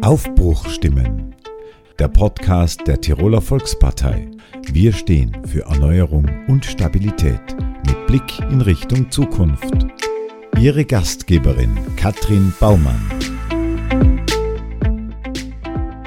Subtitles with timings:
[0.00, 1.34] Aufbruchstimmen.
[1.98, 4.30] Der Podcast der Tiroler Volkspartei.
[4.72, 7.42] Wir stehen für Erneuerung und Stabilität
[7.86, 9.74] mit Blick in Richtung Zukunft.
[10.58, 13.19] Ihre Gastgeberin Katrin Baumann.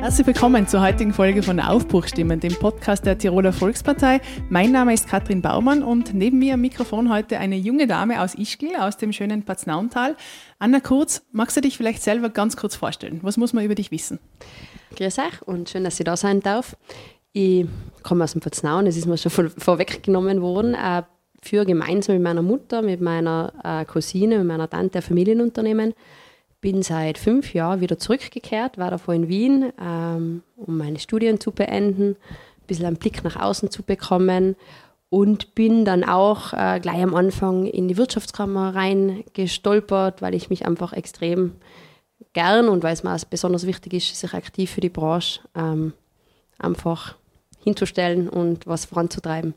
[0.03, 4.19] Herzlich willkommen zur heutigen Folge von Aufbruchstimmen, dem Podcast der Tiroler Volkspartei.
[4.49, 8.35] Mein Name ist Katrin Baumann und neben mir am Mikrofon heute eine junge Dame aus
[8.35, 10.17] Ischgl, aus dem schönen Paznauntal.
[10.59, 13.21] Anna Kurz, magst du dich vielleicht selber ganz kurz vorstellen?
[13.21, 14.19] Was muss man über dich wissen?
[14.97, 16.75] Grüß euch und schön, dass ich da sein darf.
[17.31, 17.65] Ich
[18.03, 20.73] komme aus dem Paznaun, das ist mir schon vorweggenommen worden.
[20.73, 21.03] Äh,
[21.41, 25.93] für gemeinsam mit meiner Mutter, mit meiner äh, Cousine, mit meiner Tante ein Familienunternehmen
[26.63, 31.51] bin seit fünf Jahren wieder zurückgekehrt, war davor in Wien, ähm, um meine Studien zu
[31.51, 34.55] beenden, ein bisschen einen Blick nach außen zu bekommen
[35.09, 40.65] und bin dann auch äh, gleich am Anfang in die Wirtschaftskammer reingestolpert, weil ich mich
[40.65, 41.51] einfach extrem
[42.31, 45.91] gern und weil es mir besonders wichtig ist, sich aktiv für die Branche ähm,
[46.59, 47.15] einfach
[47.61, 49.53] hinzustellen und was voranzutreiben.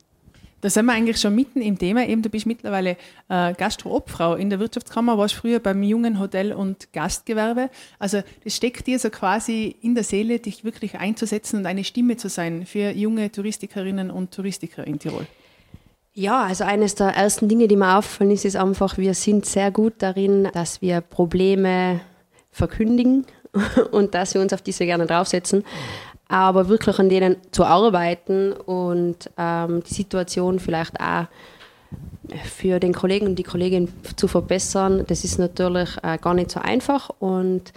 [0.62, 2.06] Da sind wir eigentlich schon mitten im Thema.
[2.06, 2.96] Eben, du bist mittlerweile
[3.28, 7.68] äh, Gastroobfrau in der Wirtschaftskammer, warst früher beim jungen Hotel- und Gastgewerbe.
[7.98, 12.16] Also das steckt dir so quasi in der Seele, dich wirklich einzusetzen und eine Stimme
[12.16, 15.26] zu sein für junge Touristikerinnen und Touristiker in Tirol.
[16.14, 19.70] Ja, also eines der ersten Dinge, die mir auffallen ist, ist einfach, wir sind sehr
[19.70, 22.00] gut darin, dass wir Probleme
[22.50, 23.26] verkündigen
[23.90, 25.62] und dass wir uns auf diese gerne draufsetzen
[26.28, 31.26] aber wirklich an denen zu arbeiten und ähm, die Situation vielleicht auch
[32.44, 36.60] für den Kollegen und die Kollegin zu verbessern, das ist natürlich äh, gar nicht so
[36.60, 37.10] einfach.
[37.20, 37.72] Und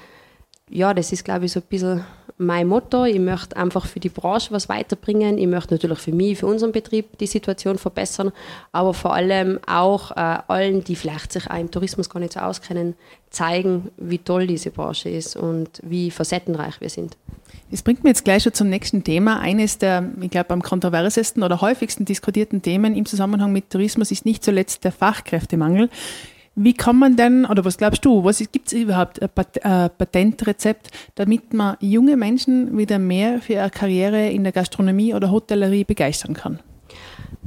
[0.70, 2.04] ja, das ist, glaube ich, so ein bisschen
[2.40, 3.04] mein Motto.
[3.04, 5.38] Ich möchte einfach für die Branche was weiterbringen.
[5.38, 8.32] Ich möchte natürlich für mich, für unseren Betrieb die Situation verbessern,
[8.72, 12.40] aber vor allem auch äh, allen, die vielleicht sich auch im Tourismus gar nicht so
[12.40, 12.96] auskennen,
[13.30, 17.18] zeigen, wie toll diese Branche ist und wie facettenreich wir sind.
[17.72, 19.40] Das bringt mir jetzt gleich schon zum nächsten Thema.
[19.40, 24.26] Eines der, ich glaube, am kontroversesten oder häufigsten diskutierten Themen im Zusammenhang mit Tourismus ist
[24.26, 25.90] nicht zuletzt der Fachkräftemangel.
[26.62, 31.54] Wie kann man denn, oder was glaubst du, was gibt es überhaupt, ein Patentrezept, damit
[31.54, 36.60] man junge Menschen wieder mehr für ihre Karriere in der Gastronomie oder Hotellerie begeistern kann?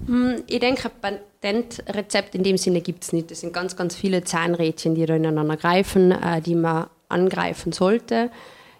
[0.06, 3.30] Hm, ich denke, ein Patentrezept in dem Sinne gibt es nicht.
[3.30, 8.30] Es sind ganz, ganz viele Zahnrädchen, die da ineinander greifen, äh, die man angreifen sollte.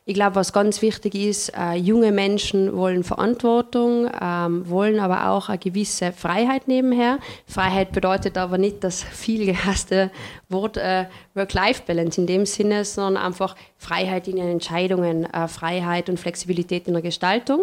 [0.04, 5.48] Ich glaube, was ganz wichtig ist, äh, junge Menschen wollen Verantwortung, ähm, wollen aber auch
[5.48, 7.20] eine gewisse Freiheit nebenher.
[7.46, 10.10] Freiheit bedeutet aber nicht das viel gehasste
[10.48, 16.18] Wort äh, Work-Life-Balance in dem Sinne, sondern einfach Freiheit in den Entscheidungen, äh, Freiheit und
[16.18, 17.62] Flexibilität in der Gestaltung.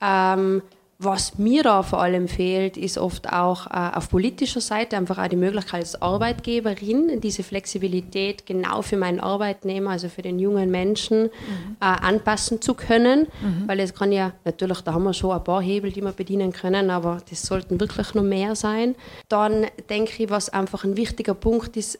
[0.00, 0.62] Ähm,
[1.02, 5.28] was mir da vor allem fehlt, ist oft auch äh, auf politischer Seite einfach auch
[5.28, 11.22] die Möglichkeit als Arbeitgeberin, diese Flexibilität genau für meinen Arbeitnehmer, also für den jungen Menschen,
[11.22, 11.76] mhm.
[11.80, 13.28] äh, anpassen zu können.
[13.40, 13.66] Mhm.
[13.66, 16.52] Weil es kann ja, natürlich, da haben wir schon ein paar Hebel, die wir bedienen
[16.52, 18.94] können, aber das sollten wirklich noch mehr sein.
[19.30, 21.98] Dann denke ich, was einfach ein wichtiger Punkt ist,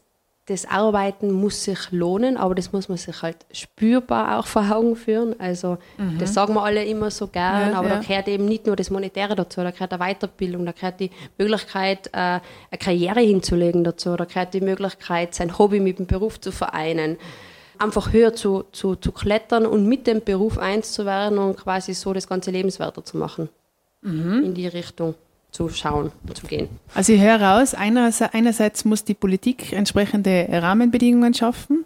[0.51, 4.97] das Arbeiten muss sich lohnen, aber das muss man sich halt spürbar auch vor Augen
[4.97, 5.39] führen.
[5.39, 6.19] Also mhm.
[6.19, 7.95] das sagen wir alle immer so gern, ja, aber ja.
[7.95, 11.13] da gehört eben nicht nur das Monetäre dazu, da gehört eine Weiterbildung, da gehört die
[11.39, 12.43] Möglichkeit, äh, eine
[12.81, 17.17] Karriere hinzulegen dazu, da gehört die Möglichkeit, sein Hobby mit dem Beruf zu vereinen.
[17.79, 21.95] Einfach höher zu, zu, zu klettern und mit dem Beruf eins zu werden und quasi
[21.95, 23.49] so das ganze lebenswerter zu machen.
[24.03, 24.43] Mhm.
[24.47, 25.15] In die Richtung
[25.51, 26.69] zu schauen, zu gehen.
[26.95, 31.85] Also ich höre raus, einerseits muss die Politik entsprechende Rahmenbedingungen schaffen,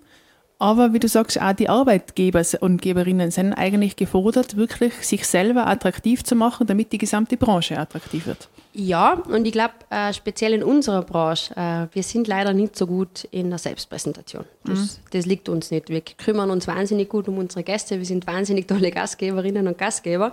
[0.58, 5.66] aber wie du sagst, auch die Arbeitgeber und Geberinnen sind eigentlich gefordert, wirklich sich selber
[5.66, 8.48] attraktiv zu machen, damit die gesamte Branche attraktiv wird.
[8.72, 12.86] Ja, und ich glaube, äh, speziell in unserer Branche, äh, wir sind leider nicht so
[12.86, 14.44] gut in der Selbstpräsentation.
[14.64, 14.88] Das, mhm.
[15.10, 15.88] das, liegt uns nicht.
[15.90, 20.32] Wir kümmern uns wahnsinnig gut um unsere Gäste, wir sind wahnsinnig tolle Gastgeberinnen und Gastgeber,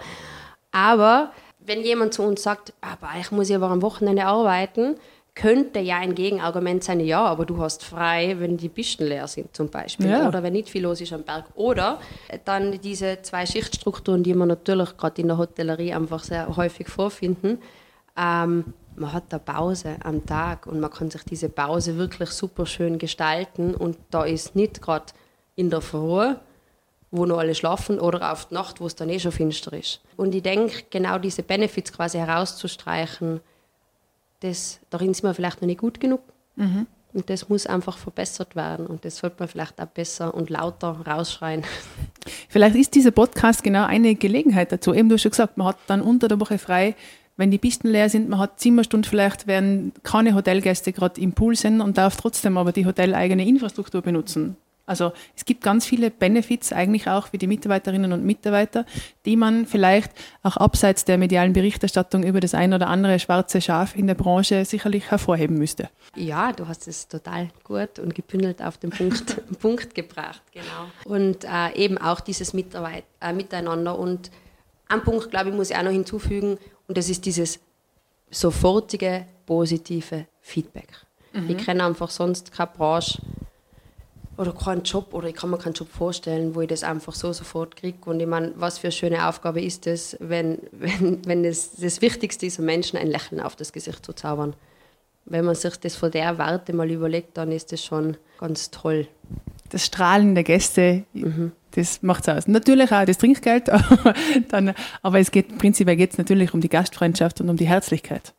[0.72, 1.32] aber
[1.66, 4.96] wenn jemand zu uns sagt, aber ich muss ja aber am Wochenende arbeiten,
[5.34, 9.56] könnte ja ein Gegenargument sein, ja, aber du hast frei, wenn die Pisten leer sind
[9.56, 10.28] zum Beispiel ja.
[10.28, 11.46] oder wenn nicht viel los ist am Berg.
[11.56, 12.00] Oder
[12.44, 17.60] dann diese zwei Schichtstrukturen, die man natürlich gerade in der Hotellerie einfach sehr häufig vorfinden.
[18.18, 22.66] Ähm, man hat eine Pause am Tag und man kann sich diese Pause wirklich super
[22.66, 25.14] schön gestalten und da ist nicht gerade
[25.56, 26.36] in der Früh
[27.12, 30.00] wo noch alle schlafen oder auf die Nacht, wo es dann eh schon finster ist.
[30.16, 33.42] Und ich denke, genau diese Benefits quasi herauszustreichen,
[34.40, 36.22] das, darin sind wir vielleicht noch nicht gut genug.
[36.56, 36.88] Mhm.
[37.14, 38.88] Und das muss einfach verbessert werden.
[38.88, 41.64] Und das sollte man vielleicht auch besser und lauter rausschreien.
[42.48, 44.94] Vielleicht ist dieser Podcast genau eine Gelegenheit dazu.
[44.94, 46.96] Eben du hast schon gesagt, man hat dann unter der Woche frei.
[47.36, 51.56] wenn die Pisten leer sind, man hat Zimmerstunden vielleicht, während keine Hotelgäste gerade im Pool
[51.56, 54.56] sind und darf trotzdem aber die hoteleigene Infrastruktur benutzen.
[54.92, 58.86] Also es gibt ganz viele Benefits eigentlich auch für die Mitarbeiterinnen und Mitarbeiter,
[59.26, 60.12] die man vielleicht
[60.44, 64.66] auch abseits der medialen Berichterstattung über das ein oder andere schwarze Schaf in der Branche
[64.66, 65.90] sicherlich hervorheben müsste.
[66.18, 70.90] Ja, du hast es total gut und gebündelt auf den Punkt, Punkt gebracht, genau.
[71.06, 73.98] Und äh, eben auch dieses Mitarbeit, äh, Miteinander.
[73.98, 74.30] Und
[74.90, 76.58] ein Punkt, glaube ich, muss ich auch noch hinzufügen,
[76.90, 77.62] und das ist dieses
[78.30, 80.90] sofortige, positive Feedback.
[81.32, 81.52] Mhm.
[81.52, 83.22] Ich kenne einfach sonst keine Branche,
[84.42, 87.32] oder keinen Job oder ich kann mir keinen Job vorstellen, wo ich das einfach so
[87.32, 87.98] sofort kriege.
[88.06, 92.02] Und ich meine, was für eine schöne Aufgabe ist es, wenn, wenn, wenn das, das
[92.02, 94.56] Wichtigste ist, Menschen ein Lächeln auf das Gesicht zu zaubern.
[95.26, 99.08] Wenn man sich das von der Warte mal überlegt, dann ist das schon ganz toll.
[99.70, 101.52] Das Strahlen der Gäste, mhm.
[101.72, 102.48] das macht es aus.
[102.48, 104.16] Natürlich auch das Trinkgeld, aber,
[104.50, 104.74] dann,
[105.04, 108.34] aber es geht, prinzipiell geht es natürlich um die Gastfreundschaft und um die Herzlichkeit.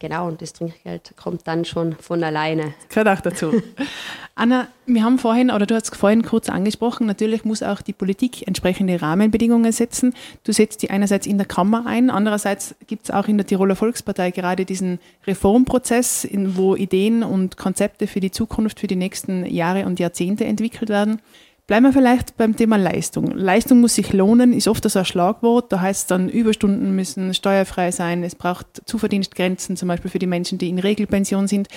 [0.00, 2.72] Genau, und das Trinkgeld kommt dann schon von alleine.
[2.88, 3.52] Gehört auch dazu.
[4.36, 8.46] Anna, wir haben vorhin, oder du hast vorhin kurz angesprochen, natürlich muss auch die Politik
[8.46, 10.14] entsprechende Rahmenbedingungen setzen.
[10.44, 13.74] Du setzt die einerseits in der Kammer ein, andererseits gibt es auch in der Tiroler
[13.74, 19.44] Volkspartei gerade diesen Reformprozess, in, wo Ideen und Konzepte für die Zukunft, für die nächsten
[19.46, 21.20] Jahre und Jahrzehnte entwickelt werden.
[21.68, 23.30] Bleiben wir vielleicht beim Thema Leistung.
[23.30, 25.70] Leistung muss sich lohnen, ist oft so ein Schlagwort.
[25.70, 28.24] Da heißt es dann, Überstunden müssen steuerfrei sein.
[28.24, 31.68] Es braucht Zuverdienstgrenzen, zum Beispiel für die Menschen, die in Regelpension sind.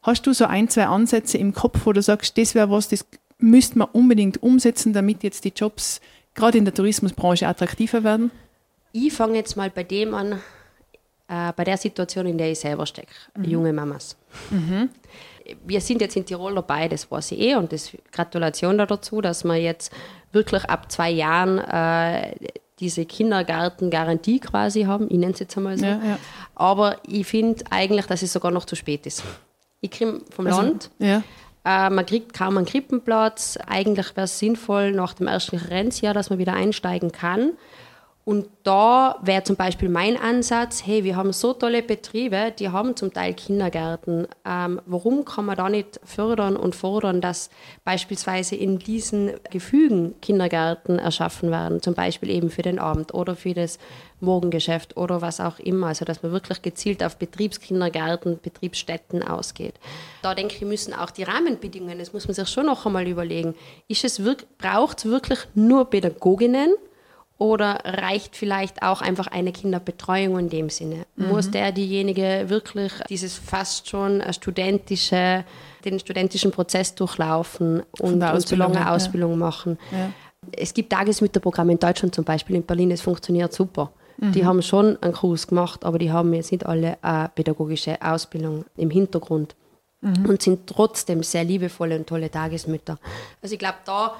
[0.00, 3.04] Hast du so ein, zwei Ansätze im Kopf, wo du sagst, das wäre was, das
[3.38, 6.00] müsste man unbedingt umsetzen, damit jetzt die Jobs
[6.36, 8.30] gerade in der Tourismusbranche attraktiver werden?
[8.92, 10.40] Ich fange jetzt mal bei dem an,
[11.32, 13.14] äh, bei der Situation, in der ich selber stecke.
[13.36, 13.44] Mhm.
[13.44, 14.16] Junge Mamas.
[14.50, 14.90] Mhm
[15.64, 19.44] wir sind jetzt in Tirol dabei, das weiß ich eh und das Gratulation dazu, dass
[19.44, 19.92] wir jetzt
[20.32, 22.34] wirklich ab zwei Jahren äh,
[22.80, 25.06] diese Kindergartengarantie quasi haben.
[25.10, 25.86] Ich nenne es jetzt einmal so.
[25.86, 26.18] Ja, ja.
[26.54, 29.22] Aber ich finde eigentlich, dass es sogar noch zu spät ist.
[29.80, 30.90] Ich komme vom also, Land.
[30.98, 31.22] Ja.
[31.64, 33.58] Äh, man kriegt kaum einen Krippenplatz.
[33.66, 37.52] Eigentlich wäre es sinnvoll nach dem ersten Grenzjahr, dass man wieder einsteigen kann.
[38.24, 42.94] Und da wäre zum Beispiel mein Ansatz, hey, wir haben so tolle Betriebe, die haben
[42.94, 44.28] zum Teil Kindergärten.
[44.46, 47.50] Ähm, warum kann man da nicht fördern und fordern, dass
[47.84, 53.54] beispielsweise in diesen Gefügen Kindergärten erschaffen werden, zum Beispiel eben für den Abend oder für
[53.54, 53.80] das
[54.20, 55.88] Morgengeschäft oder was auch immer.
[55.88, 59.74] Also dass man wirklich gezielt auf Betriebskindergärten, Betriebsstätten ausgeht.
[60.22, 63.56] Da denke ich, müssen auch die Rahmenbedingungen, das muss man sich schon noch einmal überlegen.
[64.58, 66.76] Braucht es wirklich nur Pädagoginnen?
[67.42, 71.06] Oder reicht vielleicht auch einfach eine Kinderbetreuung in dem Sinne?
[71.16, 71.26] Mhm.
[71.26, 75.44] Muss der diejenige wirklich dieses fast schon studentische,
[75.84, 79.36] den studentischen Prozess durchlaufen und, und so lange Ausbildung ja.
[79.38, 79.76] machen?
[79.90, 80.12] Ja.
[80.52, 83.90] Es gibt Tagesmütterprogramme in Deutschland zum Beispiel, in Berlin, es funktioniert super.
[84.18, 84.30] Mhm.
[84.30, 88.66] Die haben schon einen Kurs gemacht, aber die haben jetzt nicht alle eine pädagogische Ausbildung
[88.76, 89.56] im Hintergrund
[90.00, 90.26] mhm.
[90.26, 93.00] und sind trotzdem sehr liebevolle und tolle Tagesmütter.
[93.42, 94.14] Also ich glaube, da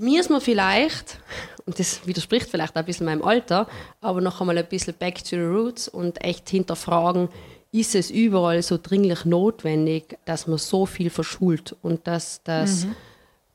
[0.00, 1.18] müssen wir vielleicht,
[1.66, 3.68] und das widerspricht vielleicht auch ein bisschen meinem Alter,
[4.00, 7.28] aber noch einmal ein bisschen back to the roots und echt hinterfragen,
[7.70, 12.96] ist es überall so dringlich notwendig, dass man so viel verschult und dass das mhm.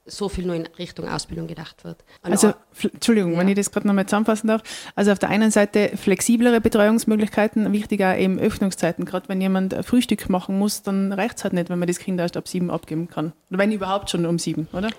[0.06, 1.97] so viel nur in Richtung Ausbildung gedacht wird.
[2.24, 3.39] Und also, Entschuldigung, ja.
[3.39, 4.62] wenn ich das gerade nochmal zusammenfassen darf.
[4.95, 9.03] Also auf der einen Seite flexiblere Betreuungsmöglichkeiten, wichtiger eben Öffnungszeiten.
[9.03, 12.19] Gerade wenn jemand Frühstück machen muss, dann reicht es halt nicht, wenn man das Kind
[12.19, 13.33] erst ab sieben abgeben kann.
[13.50, 14.91] Oder wenn überhaupt schon um sieben, oder?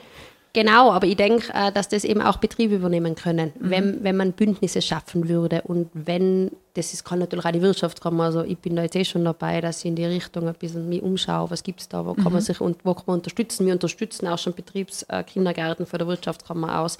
[0.56, 3.70] Genau, aber ich denke, äh, dass das eben auch Betriebe übernehmen können, mhm.
[3.70, 5.60] wenn, wenn man Bündnisse schaffen würde.
[5.60, 9.04] Und wenn, das ist, kann natürlich auch die Wirtschaftskammer, also ich bin da jetzt eh
[9.04, 12.06] schon dabei, dass ich in die Richtung ein bisschen mich umschaue, was gibt es da,
[12.06, 12.40] wo kann man mhm.
[12.40, 13.66] sich und wo kann man unterstützen.
[13.66, 16.96] Wir unterstützen auch schon Betriebskindergärten von der Wirtschaftskammer aus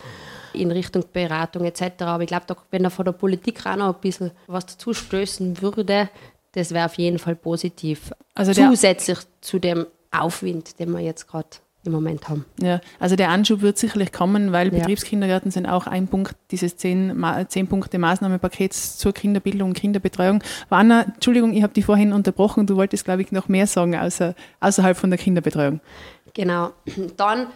[0.53, 2.03] in Richtung Beratung etc.
[2.03, 5.63] Aber ich glaube, wenn da von der Politik auch noch ein bisschen was dazu stößen
[5.63, 6.11] würde,
[6.53, 8.13] das wäre auf jeden Fall positiv.
[8.35, 11.49] Also Zusätzlich zu dem Aufwind, den wir jetzt gerade
[11.87, 12.45] im Moment haben.
[12.61, 14.79] Ja, also der Anschub wird sicherlich kommen, weil ja.
[14.79, 20.43] Betriebskindergärten sind auch ein Punkt dieses zehn, zehn Punkte Maßnahmenpakets zur Kinderbildung und Kinderbetreuung.
[20.69, 24.35] Wanna, Entschuldigung, ich habe dich vorhin unterbrochen, du wolltest, glaube ich, noch mehr sagen außer,
[24.61, 25.81] außerhalb von der Kinderbetreuung.
[26.35, 26.71] Genau.
[27.17, 27.47] Dann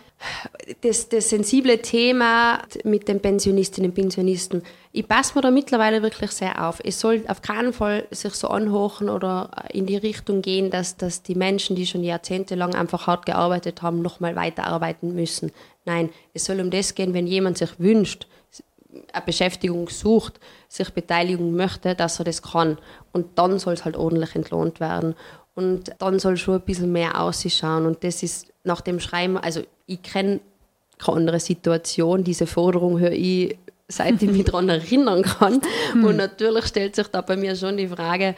[0.82, 4.62] das, das sensible Thema mit den Pensionistinnen und Pensionisten.
[4.92, 6.80] Ich passe mir da mittlerweile wirklich sehr auf.
[6.84, 11.22] Es soll auf keinen Fall sich so anhochen oder in die Richtung gehen, dass, dass
[11.22, 15.52] die Menschen, die schon jahrzehntelang einfach hart gearbeitet haben, nochmal weiterarbeiten müssen.
[15.84, 18.26] Nein, es soll um das gehen, wenn jemand sich wünscht,
[19.12, 22.78] eine Beschäftigung sucht, sich beteiligen möchte, dass er das kann.
[23.12, 25.14] Und dann soll es halt ordentlich entlohnt werden.
[25.54, 27.86] Und dann soll schon ein bisschen mehr ausschauen.
[27.86, 30.40] Und das ist nach dem Schreiben, also ich kenne
[30.98, 33.56] keine andere Situation, diese Forderung höre ich
[33.90, 35.60] seit ich mich daran erinnern kann.
[35.94, 36.04] Mhm.
[36.06, 38.34] Und natürlich stellt sich da bei mir schon die Frage,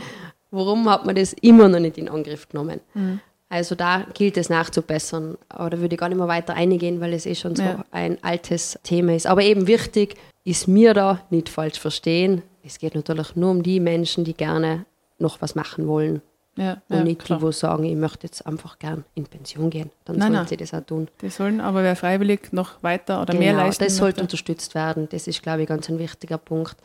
[0.50, 2.80] warum hat man das immer noch nicht in Angriff genommen?
[2.94, 3.20] Mhm.
[3.48, 5.36] Also da gilt es nachzubessern.
[5.50, 7.84] Aber da würde ich gar nicht mehr weiter eingehen, weil es eh schon so ja.
[7.90, 9.26] ein altes Thema ist.
[9.26, 13.80] Aber eben wichtig ist mir da, nicht falsch verstehen, es geht natürlich nur um die
[13.80, 14.86] Menschen, die gerne
[15.18, 16.22] noch was machen wollen.
[16.56, 17.38] Ja, und ja, nicht klar.
[17.38, 19.90] die, die sagen, ich möchte jetzt einfach gern in Pension gehen.
[20.04, 20.46] Dann nein, sollen nein.
[20.48, 21.08] sie das auch tun.
[21.22, 23.84] Die sollen aber wer freiwillig noch weiter oder genau, mehr leisten.
[23.84, 25.08] Das sollte unterstützt werden.
[25.10, 26.76] Das ist, glaube ich, ganz ein wichtiger Punkt.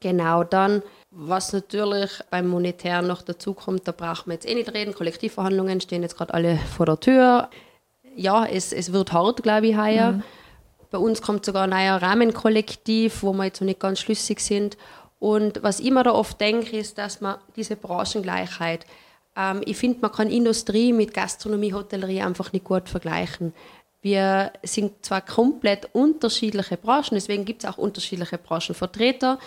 [0.00, 4.72] Genau, dann, was natürlich beim Monetär noch dazu kommt, da braucht man jetzt eh nicht
[4.72, 4.94] reden.
[4.94, 7.50] Kollektivverhandlungen stehen jetzt gerade alle vor der Tür.
[8.16, 10.12] Ja, es, es wird hart, glaube ich, heuer.
[10.12, 10.22] Mhm.
[10.90, 14.78] Bei uns kommt sogar ein neuer Rahmenkollektiv, wo wir jetzt noch nicht ganz schlüssig sind.
[15.18, 18.86] Und was ich mir da oft denke, ist, dass man diese Branchengleichheit,
[19.40, 23.52] ähm, ich finde, man kann Industrie mit Gastronomie, Hotellerie einfach nicht gut vergleichen.
[24.02, 29.38] Wir sind zwar komplett unterschiedliche Branchen, deswegen gibt es auch unterschiedliche Branchenvertreter.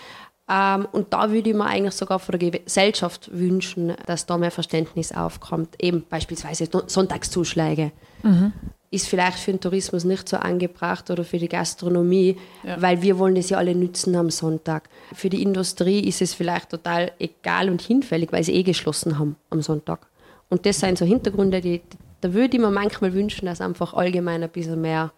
[0.48, 4.50] Ähm, und da würde ich mir eigentlich sogar von der Gesellschaft wünschen, dass da mehr
[4.50, 5.82] Verständnis aufkommt.
[5.82, 7.92] Eben beispielsweise Sonntagszuschläge.
[8.22, 8.52] Mhm
[8.94, 12.80] ist vielleicht für den Tourismus nicht so angebracht oder für die Gastronomie, ja.
[12.80, 14.88] weil wir wollen das ja alle nützen am Sonntag.
[15.14, 19.36] Für die Industrie ist es vielleicht total egal und hinfällig, weil sie eh geschlossen haben
[19.50, 20.06] am Sonntag.
[20.48, 21.82] Und das sind so Hintergründe, die,
[22.20, 25.12] da würde ich mir manchmal wünschen, dass einfach allgemein ein bisschen mehr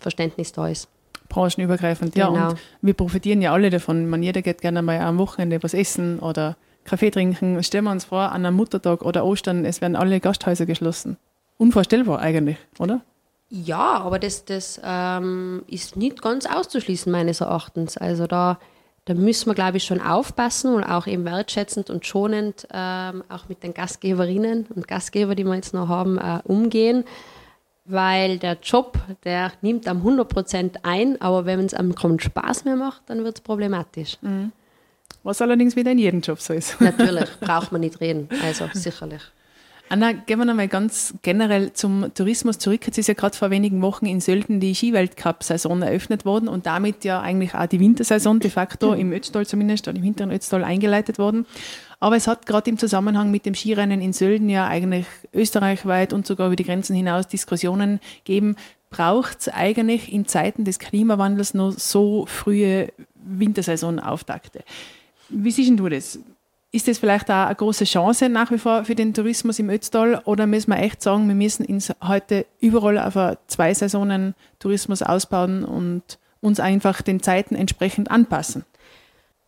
[0.00, 0.88] Verständnis da ist.
[1.28, 2.34] Branchenübergreifend, genau.
[2.34, 2.48] ja.
[2.48, 4.08] Und wir profitieren ja alle davon.
[4.08, 7.62] Man, jeder geht gerne mal am Wochenende was essen oder Kaffee trinken.
[7.62, 11.16] Stellen wir uns vor, an einem Muttertag oder Ostern, es werden alle Gasthäuser geschlossen.
[11.56, 13.02] Unvorstellbar eigentlich, oder?
[13.54, 17.98] Ja, aber das, das ähm, ist nicht ganz auszuschließen, meines Erachtens.
[17.98, 18.58] Also da,
[19.04, 23.50] da müssen wir, glaube ich, schon aufpassen und auch eben wertschätzend und schonend ähm, auch
[23.50, 27.04] mit den Gastgeberinnen und Gastgeber, die wir jetzt noch haben, äh, umgehen.
[27.84, 32.76] Weil der Job, der nimmt am 100% ein, aber wenn es einem keinen Spaß mehr
[32.76, 34.16] macht, dann wird es problematisch.
[34.22, 34.52] Mhm.
[35.24, 36.80] Was allerdings wieder in jedem Job so ist.
[36.80, 39.20] Natürlich, braucht man nicht reden, also sicherlich.
[39.88, 42.80] Anna, gehen wir nochmal ganz generell zum Tourismus zurück.
[42.86, 47.04] Jetzt ist ja gerade vor wenigen Wochen in Sölden die Skiweltcup-Saison eröffnet worden und damit
[47.04, 51.18] ja eigentlich auch die Wintersaison de facto im Ötztal zumindest oder im hinteren Ötztal eingeleitet
[51.18, 51.44] worden.
[52.00, 56.26] Aber es hat gerade im Zusammenhang mit dem Skirennen in Sölden ja eigentlich österreichweit und
[56.26, 58.56] sogar über die Grenzen hinaus Diskussionen gegeben.
[58.90, 64.64] Braucht es eigentlich in Zeiten des Klimawandels noch so frühe Wintersaison-Auftakte?
[65.28, 66.18] Wie siehst du das?
[66.74, 70.22] Ist das vielleicht auch eine große Chance nach wie vor für den Tourismus im Ötztal
[70.24, 75.64] oder müssen wir echt sagen, wir müssen uns heute überall auf zwei Saisonen Tourismus ausbauen
[75.64, 78.64] und uns einfach den Zeiten entsprechend anpassen?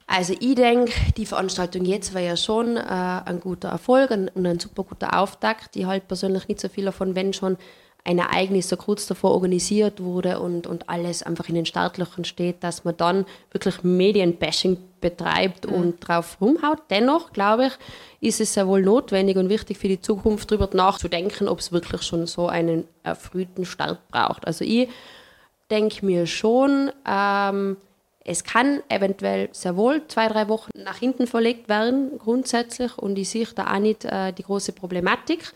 [0.06, 4.60] Also ich denke, die Veranstaltung jetzt war ja schon äh, ein guter Erfolg und ein
[4.60, 5.76] super guter Auftakt.
[5.76, 7.56] Ich halte persönlich nicht so viel davon, wenn schon
[8.04, 12.62] ein Ereignis so kurz davor organisiert wurde und, und alles einfach in den Startlöchern steht,
[12.62, 15.74] dass man dann wirklich Medienbashing betreibt mhm.
[15.74, 16.82] und drauf rumhaut.
[16.90, 17.72] Dennoch, glaube ich,
[18.28, 22.02] ist es sehr wohl notwendig und wichtig für die Zukunft, darüber nachzudenken, ob es wirklich
[22.02, 24.46] schon so einen erfrühten Start braucht.
[24.46, 24.88] Also ich
[25.70, 27.78] denke mir schon, ähm,
[28.26, 33.28] es kann eventuell sehr wohl zwei, drei Wochen nach hinten verlegt werden, grundsätzlich, und ich
[33.28, 35.52] sehe da auch nicht äh, die große Problematik.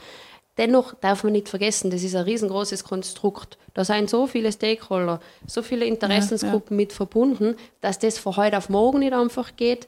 [0.58, 3.56] Dennoch darf man nicht vergessen, das ist ein riesengroßes Konstrukt.
[3.74, 6.84] Da sind so viele Stakeholder, so viele Interessensgruppen ja, ja.
[6.84, 9.86] mit verbunden, dass das von heute auf morgen nicht einfach geht.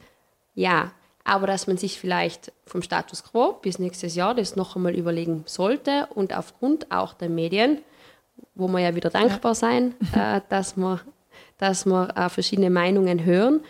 [0.54, 0.92] Ja,
[1.24, 5.42] aber dass man sich vielleicht vom Status quo bis nächstes Jahr das noch einmal überlegen
[5.46, 7.78] sollte und aufgrund auch der Medien,
[8.54, 9.54] wo wir ja wieder dankbar ja.
[9.54, 11.00] sein, äh, dass wir,
[11.58, 13.60] dass wir äh, verschiedene Meinungen hören,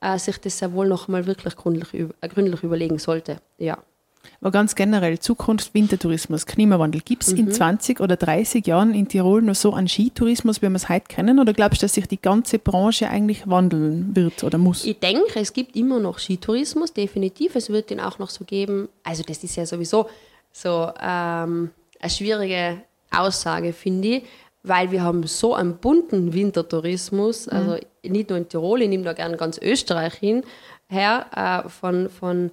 [0.00, 3.40] äh, sich das sehr wohl noch einmal wirklich gründlich, äh, gründlich überlegen sollte.
[3.58, 3.78] Ja.
[4.40, 7.00] Aber ganz generell, Zukunft Wintertourismus, Klimawandel.
[7.00, 7.38] Gibt es mhm.
[7.38, 11.06] in 20 oder 30 Jahren in Tirol noch so einen Skitourismus, wie wir es heute
[11.08, 11.40] kennen?
[11.40, 14.84] Oder glaubst du, dass sich die ganze Branche eigentlich wandeln wird oder muss?
[14.84, 17.56] Ich denke, es gibt immer noch Skitourismus, definitiv.
[17.56, 18.88] Es wird den auch noch so geben.
[19.02, 20.08] Also das ist ja sowieso
[20.52, 21.70] so ähm,
[22.00, 24.22] eine schwierige Aussage, finde ich,
[24.62, 27.52] weil wir haben so einen bunten Wintertourismus, mhm.
[27.52, 30.42] also nicht nur in Tirol, ich nehme da gerne ganz Österreich hin,
[30.88, 32.50] her, äh, von, von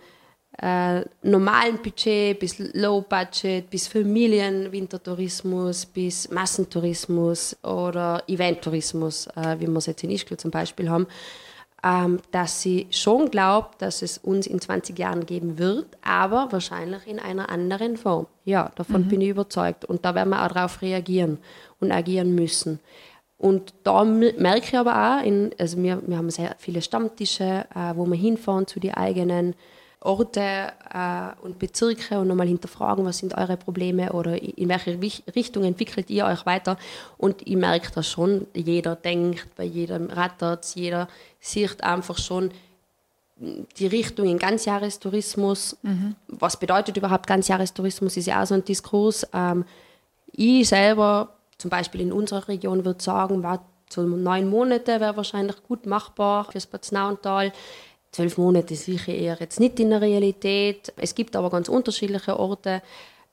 [0.61, 9.77] äh, normalen Budget bis Low Budget, bis Familien-Wintertourismus, bis Massentourismus oder Eventtourismus, äh, wie wir
[9.77, 11.07] es jetzt in Ischgl zum Beispiel haben,
[11.83, 17.05] ähm, dass sie schon glaubt, dass es uns in 20 Jahren geben wird, aber wahrscheinlich
[17.05, 18.27] in einer anderen Form.
[18.45, 19.09] Ja, davon mhm.
[19.09, 19.85] bin ich überzeugt.
[19.85, 21.37] Und da werden wir auch darauf reagieren
[21.79, 22.79] und agieren müssen.
[23.37, 27.95] Und da merke ich aber auch, in, also wir, wir haben sehr viele Stammtische, äh,
[27.95, 29.53] wo wir hinfahren zu den eigenen
[30.01, 34.99] Orte äh, und Bezirke und nochmal hinterfragen, was sind eure Probleme oder in welche
[35.35, 36.77] Richtung entwickelt ihr euch weiter.
[37.17, 41.07] Und ich merke das schon, jeder denkt, bei jedem rattert jeder
[41.39, 42.51] sieht einfach schon
[43.37, 45.77] die Richtung in Ganzjahrestourismus.
[45.81, 46.15] Mhm.
[46.27, 48.17] Was bedeutet überhaupt Ganzjahrestourismus?
[48.17, 49.27] Ist ja auch so ein Diskurs.
[49.33, 49.65] Ähm,
[50.31, 55.61] ich selber, zum Beispiel in unserer Region, würde sagen, war so neun Monate wäre wahrscheinlich
[55.63, 57.51] gut machbar fürs Patznauental
[58.15, 60.93] zwölf Monate sicher eher jetzt nicht in der Realität.
[60.97, 62.81] Es gibt aber ganz unterschiedliche Orte.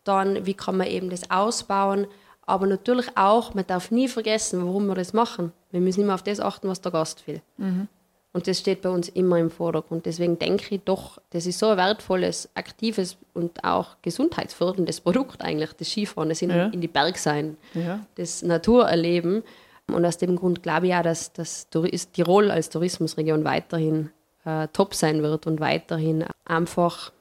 [0.05, 2.07] Dann, wie kann man eben das ausbauen?
[2.45, 5.53] Aber natürlich auch, man darf nie vergessen, warum wir das machen.
[5.71, 7.41] Wir müssen immer auf das achten, was der Gast will.
[7.57, 7.89] Mhm.
[8.33, 10.07] Und das steht bei uns immer im Vordergrund.
[10.07, 15.75] Deswegen denke ich doch, das ist so ein wertvolles, aktives und auch gesundheitsförderndes Produkt eigentlich,
[15.75, 16.67] das Skifahren, das in, ja.
[16.69, 18.01] in die Berg sein, ja.
[18.17, 19.45] das Naturerleben.
[19.87, 24.11] Und aus dem Grund glaube ich auch, dass, dass Tirol als Tourismusregion weiterhin
[24.45, 27.13] äh, top sein wird und weiterhin einfach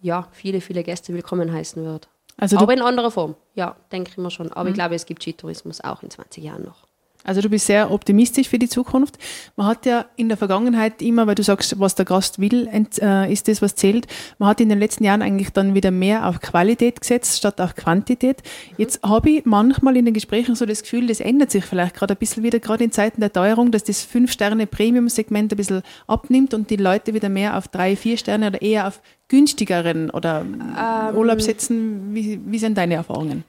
[0.00, 2.08] ja, viele, viele Gäste willkommen heißen wird.
[2.36, 4.52] Also Aber in anderer Form, ja, denke ich mir schon.
[4.52, 4.68] Aber mhm.
[4.68, 6.83] ich glaube, es gibt Skitourismus auch in 20 Jahren noch.
[7.24, 9.18] Also du bist sehr optimistisch für die Zukunft.
[9.56, 12.68] Man hat ja in der Vergangenheit immer, weil du sagst, was der Gast will,
[13.00, 14.06] äh, ist das, was zählt.
[14.38, 17.74] Man hat in den letzten Jahren eigentlich dann wieder mehr auf Qualität gesetzt, statt auf
[17.74, 18.42] Quantität.
[18.76, 22.14] Jetzt habe ich manchmal in den Gesprächen so das Gefühl, das ändert sich vielleicht gerade
[22.14, 26.68] ein bisschen wieder, gerade in Zeiten der Teuerung, dass das Fünf-Sterne-Premium-Segment ein bisschen abnimmt und
[26.70, 31.40] die Leute wieder mehr auf drei, vier Sterne oder eher auf günstigeren oder ähm, Urlaub
[31.40, 32.14] setzen.
[32.14, 33.44] Wie, wie sind deine Erfahrungen?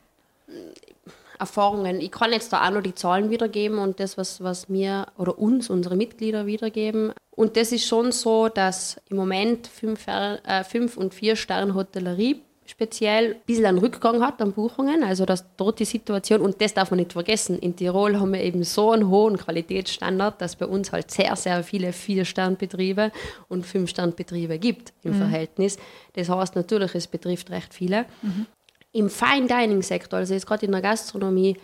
[1.40, 2.02] Erfahrungen.
[2.02, 5.38] Ich kann jetzt da auch nur die Zahlen wiedergeben und das, was, was mir oder
[5.38, 7.14] uns, unsere Mitglieder wiedergeben.
[7.32, 12.42] Und das ist schon so, dass im Moment fünf, äh, fünf und vier Sterne Hotellerie
[12.66, 15.04] speziell ein bisschen einen Rückgang hat an Buchungen.
[15.04, 18.42] Also dass dort die Situation, und das darf man nicht vergessen, in Tirol haben wir
[18.42, 23.12] eben so einen hohen Qualitätsstandard, dass bei uns halt sehr, sehr viele Vier-Stern-Betriebe
[23.48, 25.18] und Fünf-Stern-Betriebe gibt im mhm.
[25.18, 25.78] Verhältnis.
[26.14, 28.06] Das heißt natürlich, es betrifft recht viele.
[28.22, 28.48] Mhm.
[28.96, 31.58] Im Fine Dining Sektor, also jetzt gerade in der Gastronomie,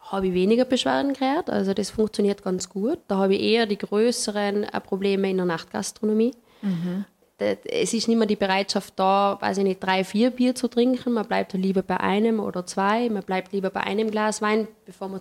[0.00, 1.48] habe ich weniger Beschwerden gehört.
[1.48, 2.98] Also das funktioniert ganz gut.
[3.06, 6.32] Da habe ich eher die größeren äh, Probleme in der Nachtgastronomie.
[6.60, 7.04] Mhm.
[7.38, 11.12] Es ist nicht mehr die Bereitschaft da, weiß ich nicht, drei, vier Bier zu trinken.
[11.12, 13.08] Man bleibt lieber bei einem oder zwei.
[13.08, 15.20] Man bleibt lieber bei einem Glas Wein, bevor man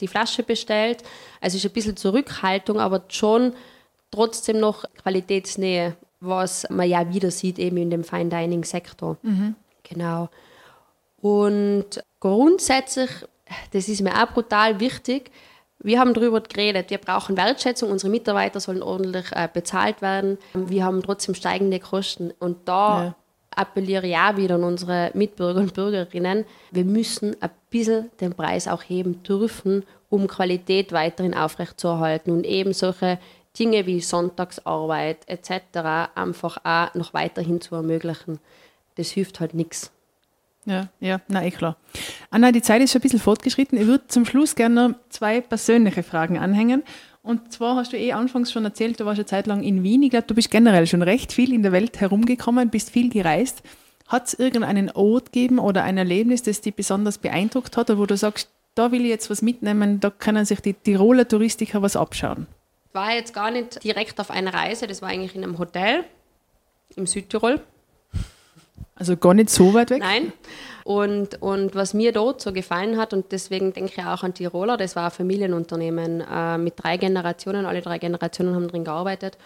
[0.00, 1.02] die Flasche bestellt.
[1.40, 3.52] Also es ist ein bisschen Zurückhaltung, aber schon
[4.12, 9.16] trotzdem noch Qualitätsnähe, was man ja wieder sieht eben in dem Fine Dining Sektor.
[9.22, 9.56] Mhm.
[9.82, 10.28] Genau.
[11.20, 13.10] Und grundsätzlich,
[13.72, 15.30] das ist mir auch brutal wichtig,
[15.82, 20.38] wir haben darüber geredet, wir brauchen Wertschätzung, unsere Mitarbeiter sollen ordentlich äh, bezahlt werden.
[20.52, 22.32] Wir haben trotzdem steigende Kosten.
[22.38, 23.14] Und da ja.
[23.50, 28.68] appelliere ich auch wieder an unsere Mitbürger und Bürgerinnen, wir müssen ein bisschen den Preis
[28.68, 33.18] auch heben dürfen, um Qualität weiterhin aufrechtzuerhalten und eben solche
[33.58, 36.10] Dinge wie Sonntagsarbeit etc.
[36.14, 38.38] einfach auch noch weiterhin zu ermöglichen.
[38.96, 39.90] Das hilft halt nichts.
[40.66, 41.76] Ja, ja, na eh klar.
[42.30, 43.78] Anna, die Zeit ist schon ein bisschen fortgeschritten.
[43.78, 46.82] Ich würde zum Schluss gerne noch zwei persönliche Fragen anhängen.
[47.22, 50.02] Und zwar hast du eh anfangs schon erzählt, du warst eine Zeit lang in Wien.
[50.02, 53.62] Ich glaube, du bist generell schon recht viel in der Welt herumgekommen, bist viel gereist.
[54.08, 58.06] Hat es irgendeinen Ort gegeben oder ein Erlebnis, das dich besonders beeindruckt hat, oder wo
[58.06, 61.96] du sagst, da will ich jetzt was mitnehmen, da können sich die Tiroler Touristiker was
[61.96, 62.46] abschauen?
[62.92, 66.04] War jetzt gar nicht direkt auf einer Reise, das war eigentlich in einem Hotel
[66.96, 67.60] im Südtirol.
[69.00, 70.00] Also gar nicht so weit weg?
[70.00, 70.32] Nein.
[70.84, 74.76] Und, und was mir dort so gefallen hat, und deswegen denke ich auch an Tiroler,
[74.76, 79.38] das war ein Familienunternehmen äh, mit drei Generationen, alle drei Generationen haben drin gearbeitet.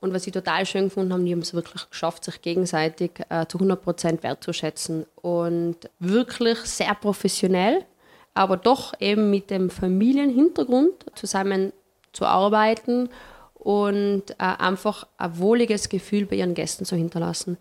[0.00, 3.46] Und was ich total schön gefunden habe, die haben es wirklich geschafft, sich gegenseitig äh,
[3.46, 5.06] zu 100 Prozent wertzuschätzen.
[5.16, 7.86] Und wirklich sehr professionell,
[8.34, 11.72] aber doch eben mit dem Familienhintergrund zusammen
[12.12, 13.08] zu arbeiten
[13.54, 17.56] und äh, einfach ein wohliges Gefühl bei ihren Gästen zu hinterlassen.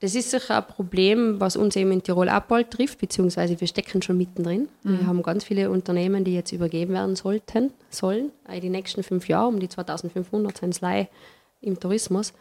[0.00, 3.68] Das ist sicher ein Problem, was uns eben in Tirol auch bald trifft, beziehungsweise wir
[3.68, 4.68] stecken schon mittendrin.
[4.82, 5.00] Mhm.
[5.00, 9.28] Wir haben ganz viele Unternehmen, die jetzt übergeben werden sollten, sollen, in die nächsten fünf
[9.28, 11.08] Jahre, um die 2500 Senslei
[11.60, 12.32] im Tourismus.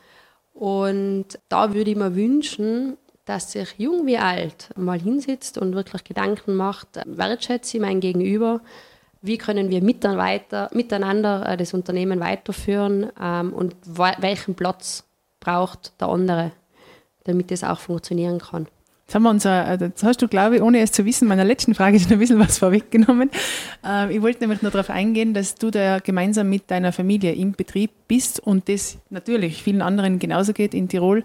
[0.53, 6.05] Und da würde ich mir wünschen, dass sich jung wie alt mal hinsitzt und wirklich
[6.05, 8.61] Gedanken macht, wertschätze ich mein Gegenüber,
[9.21, 15.03] wie können wir miteinander äh, das Unternehmen weiterführen ähm, und welchen Platz
[15.41, 16.51] braucht der andere
[17.29, 18.67] damit das auch funktionieren kann.
[19.09, 21.73] Jetzt, haben wir unser, jetzt hast du, glaube ich, ohne es zu wissen, meiner letzten
[21.73, 23.31] Frage schon ein bisschen was vorweggenommen.
[23.83, 27.53] Äh, ich wollte nämlich nur darauf eingehen, dass du da gemeinsam mit deiner Familie im
[27.53, 31.23] Betrieb bist und das natürlich vielen anderen genauso geht in Tirol.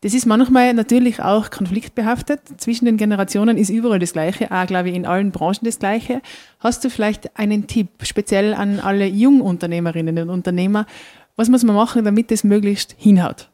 [0.00, 2.40] Das ist manchmal natürlich auch konfliktbehaftet.
[2.56, 6.22] Zwischen den Generationen ist überall das Gleiche, auch, glaube ich, in allen Branchen das Gleiche.
[6.58, 10.86] Hast du vielleicht einen Tipp, speziell an alle Jungunternehmerinnen und Unternehmer?
[11.36, 13.51] Was muss man machen, damit das möglichst hinhaut?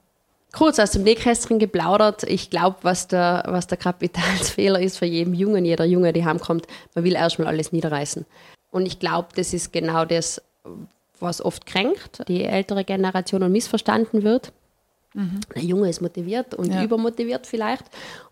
[0.52, 2.24] Kurz aus dem Nähkästchen geplaudert.
[2.24, 6.66] Ich glaube, was der, was der Kapitalsfehler ist für jeden Jungen, jeder Junge, der heimkommt,
[6.94, 8.24] man will erstmal alles niederreißen.
[8.70, 10.42] Und ich glaube, das ist genau das,
[11.20, 14.52] was oft kränkt, die ältere Generation und missverstanden wird.
[15.18, 15.40] Mhm.
[15.56, 16.80] Der Junge ist motiviert und ja.
[16.80, 17.84] übermotiviert vielleicht.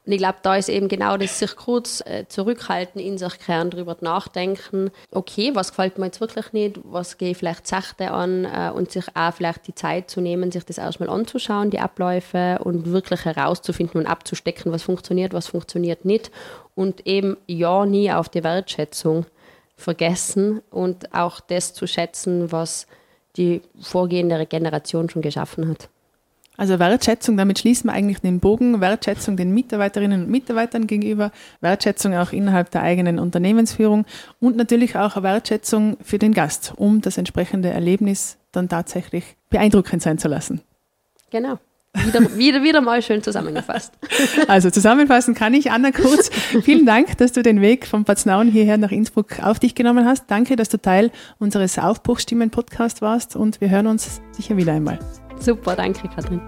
[0.07, 3.71] Und ich glaube, da ist eben genau das, sich kurz äh, zurückhalten, in sich kehren,
[3.71, 8.45] darüber nachdenken, okay, was gefällt mir jetzt wirklich nicht, was gehe ich vielleicht sachte an
[8.45, 12.61] äh, und sich auch vielleicht die Zeit zu nehmen, sich das erstmal anzuschauen, die Abläufe
[12.63, 16.31] und wirklich herauszufinden und abzustecken, was funktioniert, was funktioniert nicht.
[16.77, 19.27] Und eben ja nie auf die Wertschätzung
[19.77, 22.87] vergessen und auch das zu schätzen, was
[23.37, 25.89] die vorgehende Generation schon geschaffen hat.
[26.57, 28.81] Also Wertschätzung, damit schließen wir eigentlich den Bogen.
[28.81, 34.07] Wertschätzung den Mitarbeiterinnen und Mitarbeitern gegenüber, Wertschätzung auch innerhalb der eigenen Unternehmensführung
[34.41, 40.19] und natürlich auch Wertschätzung für den Gast, um das entsprechende Erlebnis dann tatsächlich beeindruckend sein
[40.19, 40.61] zu lassen.
[41.31, 41.59] Genau.
[42.05, 43.93] Wieder, wieder, wieder mal schön zusammengefasst.
[44.49, 46.31] Also zusammenfassen kann ich, Anna Kurz.
[46.63, 50.25] Vielen Dank, dass du den Weg von Patznaun hierher nach Innsbruck auf dich genommen hast.
[50.29, 54.99] Danke, dass du Teil unseres Aufbruchstimmen-Podcasts warst und wir hören uns sicher wieder einmal.
[55.41, 56.41] Super, danke Katrin.